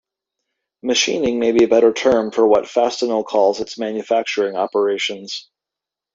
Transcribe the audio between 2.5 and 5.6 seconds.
Fastenal calls its "manufacturing" operations.